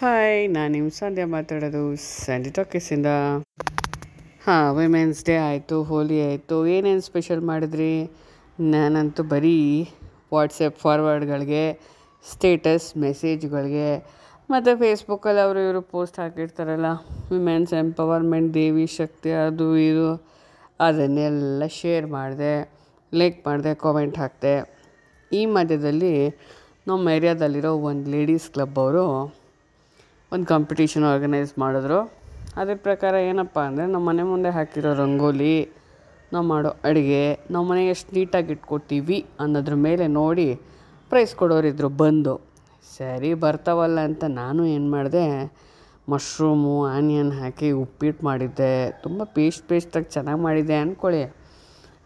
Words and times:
Hi 0.00 0.40
ನಾನು 0.54 0.70
ನಿಮ್ಮ 0.74 0.90
ಸಂಧ್ಯಾ 0.96 1.24
ಮಾತಾಡೋದು 1.26 1.80
ಸ್ಯಾಂಡಿ 2.02 2.50
ಟಾಕೀಸಿಂದ 2.56 3.08
ಹಾಂ 4.44 4.66
ವಿಮೆನ್ಸ್ 4.76 5.20
ಡೇ 5.26 5.34
ಆಯಿತು 5.46 5.76
ಹೋಲಿ 5.88 6.18
ಆಯಿತು, 6.26 6.56
ಏನೇನು 6.74 7.02
ಸ್ಪೆಷಲ್ 7.06 7.42
ಮಾಡಿದ್ರಿ? 7.48 7.90
ನಾನಂತೂ 8.72 9.22
ಬರೀ 9.32 9.56
ವಾಟ್ಸಪ್ 10.34 10.78
ಫಾರ್ವರ್ಡ್ಗಳಿಗೆ 10.82 11.64
ಸ್ಟೇಟಸ್ 12.24 12.86
ಮೆಸೇಜ್ಗಳಿಗೆ 13.04 13.88
ಮತ್ತು 14.50 14.74
ಫೇಸ್ಬುಕ್ಕಲ್ಲಿ 14.82 15.42
ಅವರು 15.46 15.60
ಇವರು 15.66 15.80
ಪೋಸ್ಟ್ 15.94 16.20
ಹಾಕಿರ್ತಾರಲ್ಲ 16.22 16.92
ವಿಮೆನ್ಸ್ 17.32 17.74
ಎಂಪವರ್ಮೆಂಟ್ 17.82 18.54
ದೇವಿ 18.60 18.86
ಶಕ್ತಿ, 19.00 19.32
ಅದು 19.46 19.68
ಇದು, 19.88 20.08
ಅದನ್ನೆಲ್ಲ 20.80 21.68
ಶೇರ್ 21.80 22.08
ಮಾಡಿದೆ 22.16 22.54
ಲೈಕ್ 23.12 23.40
ಮಾಡಿದೆ 23.48 23.74
ಕಾಮೆಂಟ್ 23.84 24.18
ಹಾಕಿದೆ. 24.18 24.54
ಈ 25.30 25.42
ಮಧ್ಯದಲ್ಲಿ 25.56 26.14
ನಮ್ಮ 26.86 27.16
ಏರಿಯಾದಲ್ಲಿರೋ 27.16 27.74
ಒಂದು 27.90 28.06
ಲೇಡೀಸ್ 28.16 28.48
ಕ್ಲಬ್ 28.50 28.78
ಅವರು 28.78 29.04
ಒಂದು 30.32 30.46
ಕಾಂಪಿಟೇಷನ್ 30.52 31.04
ಆರ್ಗನೈಸ್ 31.10 31.52
ಮಾಡಿದ್ರು. 31.62 31.98
ಅದ್ರ 32.60 32.74
ಪ್ರಕಾರ 32.86 33.14
ಏನಪ್ಪ 33.28 33.58
ಅಂದರೆ 33.68 33.84
ನಮ್ಮ 33.92 34.04
ಮನೆ 34.08 34.24
ಮುಂದೆ 34.30 34.50
ಹಾಕಿರೋ 34.56 34.90
ರಂಗೋಲಿ, 35.00 35.54
ನಾವು 36.32 36.44
ಮಾಡೋ 36.50 36.70
ಅಡುಗೆ, 36.88 37.22
ನಾವು 37.52 37.64
ಮನೆ 37.70 37.82
ಎಷ್ಟು 37.92 38.10
ನೀಟಾಗಿ 38.16 38.50
ಇಟ್ಕೊತೀವಿ 38.56 39.18
ಅನ್ನೋದ್ರ 39.42 39.76
ಮೇಲೆ 39.86 40.06
ನೋಡಿ 40.20 40.48
ಪ್ರೈಸ್ 41.10 41.32
ಕೊಡೋರಿದ್ದರು 41.40 41.90
ಬಂದು. 42.02 42.34
ಸರಿ 42.96 43.30
ಬರ್ತಾವಲ್ಲ 43.44 43.98
ಅಂತ 44.08 44.24
ನಾನು 44.42 44.60
ಏನು 44.74 44.88
ಮಾಡಿದೆ 44.96 45.24
ಮಶ್ರೂಮು 46.12 46.74
ಆನಿಯನ್ 46.96 47.32
ಹಾಕಿ 47.38 47.70
ಉಪ್ಪಿಟ್ಟು 47.84 48.22
ಮಾಡಿದ್ದೆ. 48.28 48.74
ತುಂಬ 49.04 49.22
ಪೇಸ್ಟ್ 49.36 49.64
ಪೇಸ್ಟಾಗಿ 49.70 50.08
ಚೆನ್ನಾಗಿ 50.16 50.40
ಮಾಡಿದ್ದೆ 50.48 50.76
ಅಂದ್ಕೊಳ್ಳಿ 50.84 51.24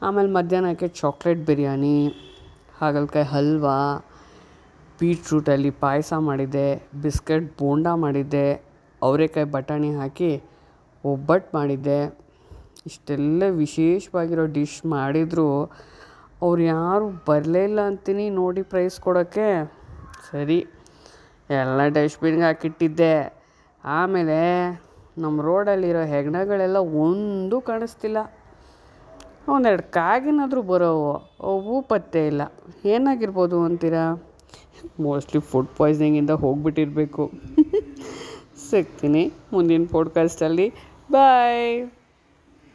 ಆಮೇಲೆ 0.06 0.30
ಮಧ್ಯಾಹ್ನಕ್ಕೆ 0.38 0.88
ಚಾಕ್ಲೇಟ್ 1.02 1.42
ಬಿರಿಯಾನಿ, 1.48 1.98
ಹಾಗಲಕಾಯಿ 2.80 3.28
ಹಲ್ವಾ 3.34 3.76
ಬೀಟ್ರೂಟಲ್ಲಿ 5.02 5.70
ಪಾಯಸ 5.70 6.12
ಮಾಡಿದ್ದೆ, 6.18 6.68
ಬಿಸ್ಕೆಟ್ 7.02 7.46
ಬೋಂಡ 7.60 7.86
ಮಾಡಿದ್ದೆ, 7.86 8.48
ಅವರೆಕಾಯಿ 9.02 9.46
ಬಟಾಣಿ 9.46 9.90
ಹಾಕಿ 9.94 10.32
ಒಬ್ಬಟ್ಟು 11.04 11.56
ಮಾಡಿದ್ದೆ. 11.56 12.00
ಇಷ್ಟೆಲ್ಲ 12.86 13.42
ವಿಶೇಷವಾಗಿರೋ 13.48 14.44
ಡಿಶ್ 14.46 14.86
ಮಾಡಿದರೂ. 14.86 15.48
ಅವ್ರು 16.42 16.62
ಯಾರು 16.62 17.06
ಬರಲೇ 17.28 17.64
ಇಲ್ಲ 17.64 17.80
ಅಂತೀನಿ 17.80 18.30
ನೋಡಿ 18.30 18.62
ಪ್ರೈಸ್ 18.62 19.00
ಕೊಡೋಕ್ಕೆ. 19.00 19.48
ಸರಿ, 20.30 20.58
ಎಲ್ಲ 21.60 21.86
ಡಸ್ಟ್ಬಿನ್ಗೆ 21.86 22.42
ಹಾಕಿಟ್ಟಿದ್ದೆ. 22.42 23.14
ಆಮೇಲೆ 23.84 24.38
ನಮ್ಮ 25.18 25.42
ರೋಡಲ್ಲಿರೋ 25.42 26.04
ಹೆಗ್ಣಗಳೆಲ್ಲ 26.04 26.78
ಒಂದೂ 27.06 27.60
ಕಾಣಿಸ್ತಿಲ್ಲ. 27.60 28.18
ಒಂದೆರಡು 29.48 29.84
ಕಾಗಿನಾದರೂ 29.92 30.62
ಬರೋವು, 30.62 31.12
ಅವು 31.50 31.82
ಪತ್ತೆ 31.82 32.26
ಇಲ್ಲ. 32.26 32.42
ಏನಾಗಿರ್ಬೋದು 32.84 33.58
ಅಂತೀರಾ? 33.62 34.04
ಮೋಸ್ಟ್ಲಿ 35.00 35.40
ಫುಡ್ 35.40 35.68
ಪಾಯ್ಸನಿಂಗಿಂದ 35.76 36.30
ಹೋಗ್ಬಿಟ್ಟಿರಬೇಕು. 36.30 37.30
ಸಿಗ್ತೀನಿ 38.70 39.32
ಮುಂದಿನ 39.52 39.86
ಪಾಡ್ಕಾಸ್ಟಲ್ಲಿ 39.90 40.72
ಬಾಯ್ 41.12 41.90